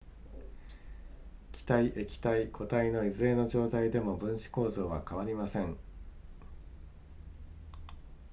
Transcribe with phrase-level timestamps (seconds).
[1.51, 5.77] 気体液体固体のいずれの状態でも分子構造は変わりません